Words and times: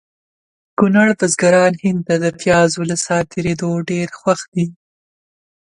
کونړ 0.77 1.07
بزګران 1.19 1.73
هند 1.83 2.01
ته 2.07 2.15
د 2.23 2.25
پیازو 2.41 2.81
له 2.89 2.95
صادریدو 3.05 3.69
ډېر 3.89 4.07
خوښ 4.19 4.41
دي 4.53 4.65